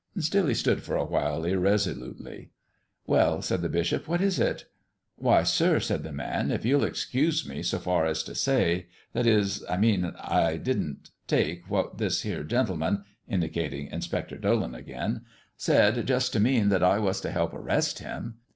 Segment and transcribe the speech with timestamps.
[0.17, 2.49] Still he stood for a while irresolutely.
[3.05, 4.65] "Well," said the bishop, "what is it?"
[5.15, 9.27] "Why, sir," said the man, "if you'll excuse me so far as to say that
[9.27, 15.21] is, I mean I didn't take what this here gentleman" indicating Inspector Dolan again
[15.55, 18.39] "said just to mean that I was to help arrest Him.